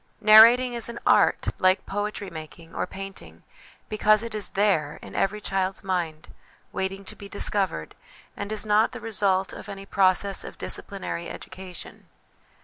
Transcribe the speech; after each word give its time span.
Narrating 0.19 0.73
is 0.73 0.89
an 0.89 0.97
art, 1.05 1.49
like 1.59 1.85
poetry 1.85 2.31
making 2.31 2.73
or 2.73 2.87
painting, 2.87 3.43
because 3.87 4.23
it 4.23 4.33
is 4.33 4.49
there, 4.57 4.97
in 5.03 5.13
every 5.13 5.39
child's 5.39 5.83
mind, 5.83 6.29
waiting 6.73 7.05
to 7.05 7.15
be 7.15 7.29
discovered, 7.29 7.93
and 8.35 8.51
is 8.51 8.65
not 8.65 8.93
the 8.93 8.99
result 8.99 9.53
of 9.53 9.69
any 9.69 9.85
process 9.85 10.43
of 10.43 10.57
disciplinary 10.57 11.29
education. 11.29 12.07